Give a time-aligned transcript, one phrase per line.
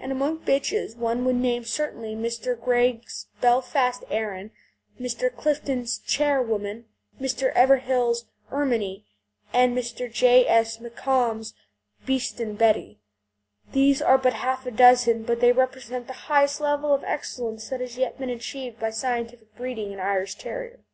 [0.00, 2.58] And among bitches one would name certainly Mr.
[2.58, 4.50] Gregg's Belfast Erin,
[4.98, 5.28] Mr.
[5.30, 6.86] Clifton's Charwoman,
[7.20, 7.52] Mr.
[7.54, 9.04] Everill's Erminie,
[9.52, 10.10] and Mr.
[10.10, 10.46] J.
[10.46, 10.78] S.
[10.78, 11.52] McComb's
[12.06, 13.00] Beeston Betty.
[13.72, 17.82] These are but half a dozen, but they represent the highest level of excellence that
[17.82, 20.84] has yet been achieved by scientific breeding in Irish Terrier type.